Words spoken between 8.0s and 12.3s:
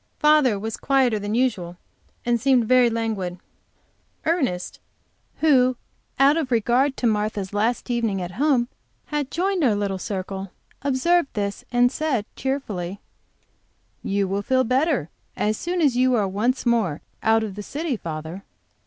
at home, had joined our little circle, observed this, and said,